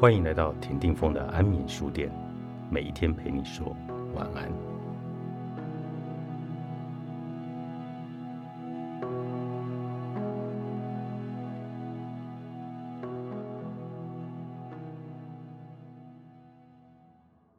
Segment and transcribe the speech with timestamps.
[0.00, 2.10] 欢迎来到田定峰的安眠书店，
[2.70, 3.76] 每一天陪你说
[4.14, 4.50] 晚安。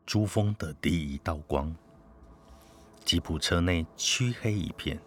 [0.04, 1.72] 珠峰的第一道光，
[3.06, 5.00] 吉普车内漆黑一片，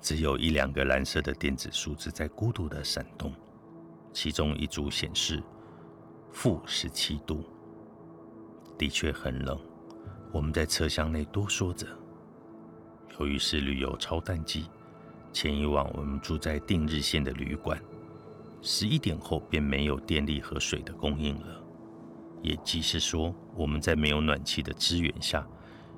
[0.00, 3.32] 只有一两个蓝色的电子数字在孤独的闪动，
[4.12, 5.40] 其中一组显示。
[6.34, 7.44] 负十七度，
[8.76, 9.56] 的确很冷。
[10.32, 11.86] 我们在车厢内多说着。
[13.20, 14.66] 由于是旅游超淡季，
[15.32, 17.80] 前一晚我们住在定日线的旅馆，
[18.60, 21.64] 十一点后便没有电力和水的供应了。
[22.42, 25.46] 也即是说，我们在没有暖气的支援下，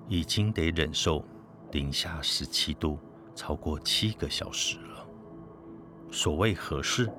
[0.07, 1.25] 已经得忍受
[1.73, 2.98] 零下十七度
[3.34, 5.07] 超过七个小时了。
[6.12, 7.11] 所谓何事？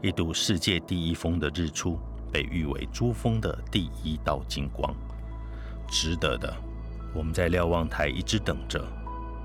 [0.00, 1.98] 一睹世界第一峰的日出。
[2.34, 4.92] 被誉为珠峰的第一道金光，
[5.88, 6.52] 值得的。
[7.14, 8.84] 我们在瞭望台一直等着，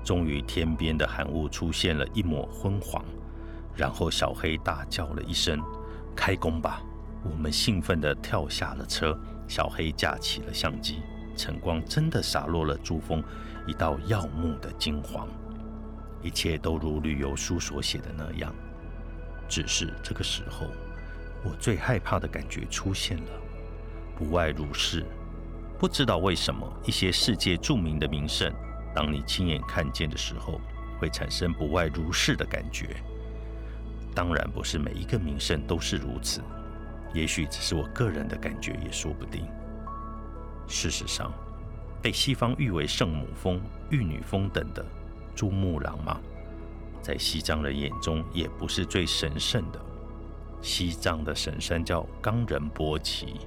[0.02, 3.04] 终于天边的寒雾出现了一抹昏黄，
[3.76, 5.62] 然后小黑大叫了一声
[6.16, 6.82] ：“开工吧！”
[7.22, 11.00] 我们兴奋地跳下了车，小黑架起了相机，
[11.36, 13.22] 晨光真的洒落了珠峰
[13.68, 15.28] 一道耀目的金黄，
[16.24, 18.52] 一切都如旅游书所写的那样，
[19.48, 20.66] 只是这个时候。
[21.42, 23.30] 我最害怕的感觉出现了，
[24.16, 25.04] 不外如是。
[25.78, 28.52] 不知道为什么，一些世界著名的名胜，
[28.94, 30.60] 当你亲眼看见的时候，
[30.98, 33.02] 会产生不外如是的感觉。
[34.14, 36.42] 当然，不是每一个名胜都是如此，
[37.14, 39.46] 也许只是我个人的感觉，也说不定。
[40.68, 41.32] 事实上，
[42.02, 44.84] 被西方誉为圣母峰、玉女峰等的
[45.34, 46.20] 珠穆朗玛，
[47.00, 49.80] 在西藏人眼中也不是最神圣的。
[50.62, 53.40] 西藏的神山叫冈仁波齐，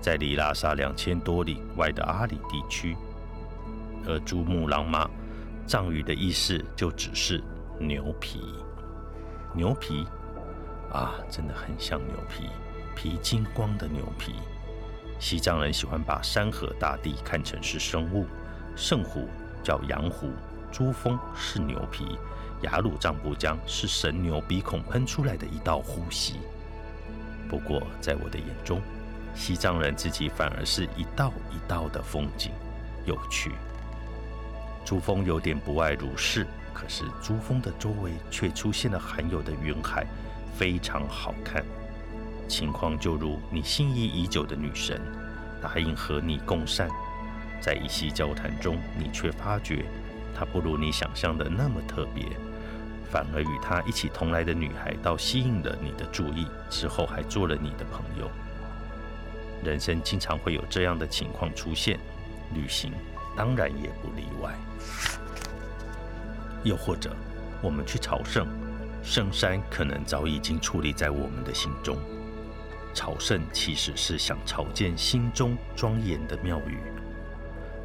[0.00, 2.96] 在离拉萨两千多里外的阿里地区。
[4.06, 5.08] 而珠穆朗玛
[5.66, 7.42] 藏语的意思就只是
[7.78, 8.40] 牛皮。
[9.54, 10.06] 牛皮
[10.92, 12.48] 啊，真的很像牛皮，
[12.96, 14.34] 皮金光的牛皮。
[15.20, 18.26] 西藏人喜欢把山河大地看成是生物，
[18.74, 19.28] 圣湖
[19.62, 20.28] 叫羊湖，
[20.72, 22.18] 珠峰是牛皮。
[22.64, 26.40] 雅鲁藏布江是神牛鼻孔喷出来的一道呼吸。
[27.46, 28.80] 不过，在我的眼中，
[29.34, 32.50] 西藏人自己反而是一道一道的风景，
[33.04, 33.52] 有趣。
[34.82, 40.06] 珠峰有点不外如是，可是珠峰的周围却出现了罕有的云海，
[40.56, 41.62] 非常好看。
[42.48, 45.00] 情况就如你心仪已久的女神
[45.60, 46.88] 答应和你共善，
[47.60, 49.84] 在一席交谈中，你却发觉
[50.34, 52.24] 她不如你想象的那么特别。
[53.14, 58.28] 反而与他一起同来的女孩，倒吸引了你的注意，之后还做了你的朋友。
[59.62, 61.96] 人生经常会有这样的情况出现，
[62.52, 62.92] 旅行
[63.36, 64.52] 当然也不例外。
[66.64, 67.14] 又或者，
[67.62, 68.48] 我们去朝圣，
[69.00, 71.96] 圣山可能早已经矗立在我们的心中。
[72.92, 76.78] 朝圣其实是想朝见心中庄严的庙宇。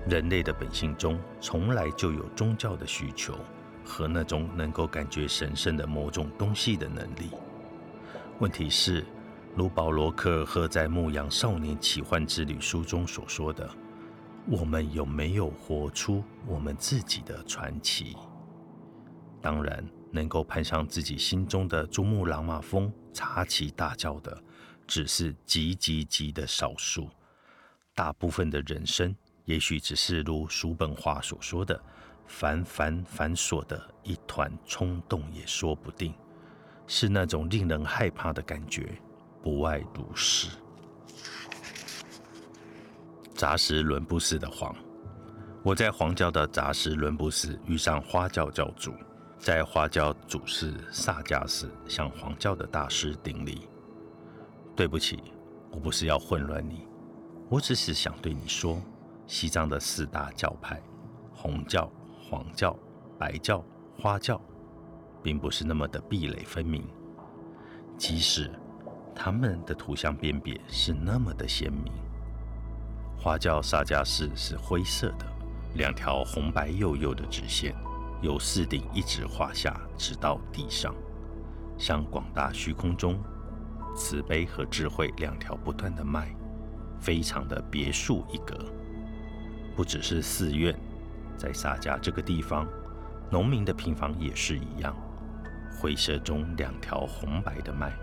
[0.10, 3.38] 人类的本性中，从来就有宗教的需求。
[3.90, 7.32] 和那种能够感觉神圣的某种东西的能力。
[8.40, 9.04] 问题是，
[9.56, 13.68] 如保罗·科尔赫在《牧羊少年奇幻之旅》书中所说的，
[14.48, 18.16] 我们有没有活出我们自己的传奇？
[19.42, 24.42] 当然，能够攀上自己心中的珠穆朗玛峰，查奇大教的，
[24.86, 27.10] 只是极极极的少数。
[27.96, 29.14] 大部分的人生，
[29.46, 31.82] 也许只是如叔本华所说的。
[32.30, 36.14] 繁繁繁琐的一团冲动也说不定，
[36.86, 38.88] 是那种令人害怕的感觉，
[39.42, 40.48] 不外如是。
[43.34, 44.74] 杂食伦布寺的黄，
[45.64, 48.94] 我在黄教的杂食伦布寺遇上花教教主，
[49.40, 53.68] 在花教主寺萨迦寺向黄教的大师顶礼。
[54.76, 55.24] 对不起，
[55.72, 56.88] 我不是要混乱你，
[57.50, 58.80] 我只是想对你说，
[59.26, 60.82] 西藏的四大教派，
[61.34, 61.92] 红教。
[62.30, 62.78] 黄教、
[63.18, 63.66] 白教、
[63.98, 64.40] 花教，
[65.24, 66.88] 并不是那么的壁垒分明。
[67.98, 68.52] 即使
[69.16, 71.92] 他们的图像辨别是那么的鲜明，
[73.18, 75.26] 花教萨迦寺是灰色的，
[75.74, 77.76] 两条红白幼幼的直线
[78.22, 80.94] 由寺顶一直画下，直到地上，
[81.80, 83.20] 像广大虚空中
[83.96, 86.32] 慈悲和智慧两条不断的脉，
[87.00, 88.56] 非常的别树一格。
[89.76, 90.80] 不只是寺院。
[91.40, 92.68] 在萨迦这个地方，
[93.32, 94.94] 农民的平房也是一样，
[95.80, 97.94] 灰色中两条红白的脉。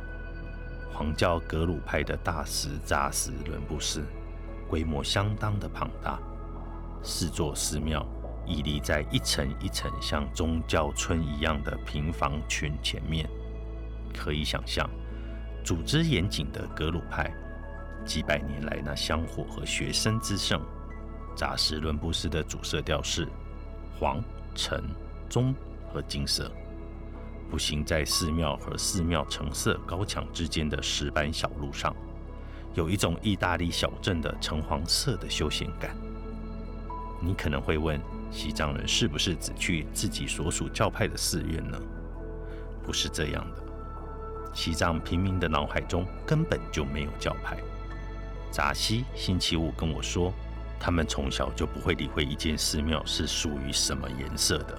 [0.90, 4.02] 黄教格鲁派的大寺扎什伦布寺，
[4.66, 6.18] 规模相当的庞大。
[7.02, 8.04] 四座寺庙
[8.46, 13.28] 屹立在一层一层像宗教村一样的平房群前面，
[14.16, 14.88] 可以想象，
[15.62, 17.30] 组织严谨的格鲁派
[18.06, 20.58] 几百年来那香火和学生之盛。
[21.36, 23.28] 扎什伦布寺的主色调是
[24.00, 24.20] 黄、
[24.54, 24.82] 橙、
[25.28, 25.54] 棕
[25.92, 26.50] 和金色。
[27.48, 31.94] 步行在寺庙和寺庙橙色高墙之间的石板小路上，
[32.74, 35.94] 有一种意大利小镇的橙黄色的休闲感。
[37.20, 38.00] 你可能会问，
[38.32, 41.78] 西藏人是不是只去自己所属教派的寺院呢？
[42.82, 43.62] 不是这样的，
[44.52, 47.56] 西藏平民的脑海中根本就没有教派。
[48.50, 50.32] 扎西星期五跟我说，
[50.78, 54.78] 他们从小就不会理会一间寺庙是属于什么颜色的。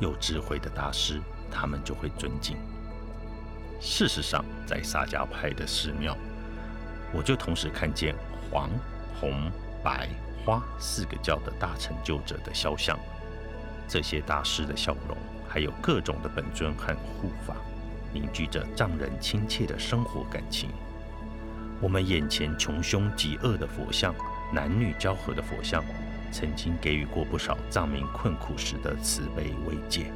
[0.00, 1.20] 有智慧的大师，
[1.50, 2.56] 他们就会尊敬。
[3.80, 6.16] 事实上，在萨迦派的寺庙，
[7.12, 8.14] 我就同时看见
[8.50, 8.70] 黄、
[9.20, 9.50] 红、
[9.82, 10.08] 白、
[10.44, 12.98] 花四个教的大成就者的肖像。
[13.86, 15.16] 这些大师的笑容，
[15.48, 17.56] 还有各种的本尊和护法，
[18.12, 20.70] 凝聚着藏人亲切的生活感情。
[21.80, 24.14] 我们眼前穷凶极恶的佛像，
[24.52, 25.82] 男女交合的佛像。
[26.32, 30.12] 曾经给予过不少藏民困苦时的慈悲慰藉。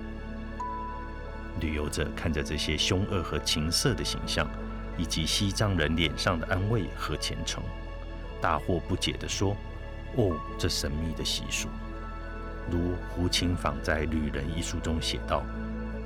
[1.60, 4.48] 旅游者看着这些凶恶和情色的形象，
[4.96, 7.64] 以及西藏人脸上的安慰和虔诚，
[8.40, 9.56] 大惑不解地说
[10.14, 11.68] ：“哦，这神秘的习俗，
[12.70, 15.42] 如胡琴坊在《旅人》一书中写道：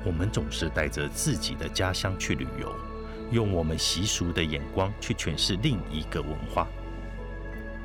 [0.07, 2.75] 我们总是带着自己的家乡去旅游，
[3.31, 6.67] 用我们习俗的眼光去诠释另一个文化。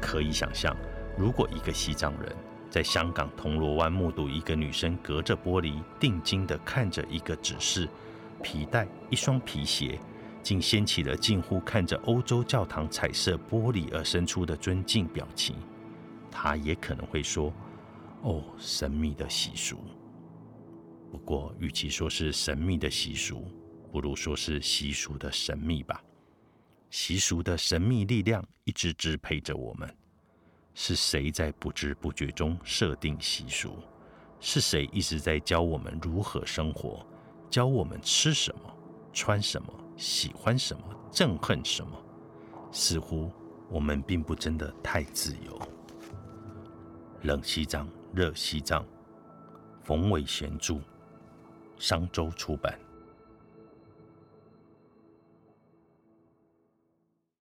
[0.02, 0.76] 可以想象。”
[1.16, 2.36] 如果一个西藏人
[2.72, 7.88] 在香港铜锣湾目睹一个女生隔着玻璃定睛地看着一个指示
[8.42, 10.00] 皮带、一双皮鞋，
[10.42, 15.56] 竟掀起了近乎看着欧洲教堂彩色玻璃而生出的尊敬表情，
[16.32, 17.54] 他也可能会说
[18.24, 19.78] ：“哦，神秘的习俗。”
[21.14, 23.46] 不过，与其说是神秘的习俗，
[23.94, 26.04] 不如说是习俗的神秘吧。
[26.90, 29.96] 习俗的神秘力量一直支配着我们。
[30.74, 33.78] 是谁在不知不觉中设定习俗？
[34.40, 37.06] 是谁一直在教我们如何生活？
[37.52, 38.76] 教我们吃什么、
[39.14, 41.96] 穿什么、喜欢什么、憎恨什么？
[42.72, 43.32] 似乎
[43.70, 45.62] 我们并不真的太自由。
[47.22, 48.84] 冷西藏，热西藏。
[49.84, 50.80] 冯伟贤著，
[51.78, 52.76] 商周出版。